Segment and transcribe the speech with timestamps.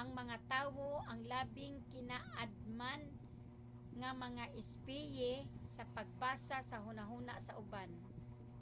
[0.00, 3.02] ang mga tawo ang labing kinaadman
[4.00, 5.32] nga mga espisye
[5.74, 7.90] sa pagbasa sa hunahuna sa uban